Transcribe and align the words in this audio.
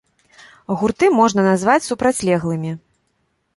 Гурты 0.83 1.09
можна 1.19 1.45
назваць 1.49 1.85
супрацьлеглымі. 1.89 2.75